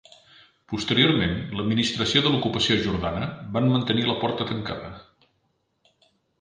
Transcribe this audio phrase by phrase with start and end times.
[0.71, 4.93] Posteriorment, l'administració de l'ocupació jordana van mantenir la porta tancada.